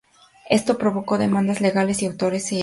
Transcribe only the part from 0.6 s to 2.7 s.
provocó demandas legales de autores y editores.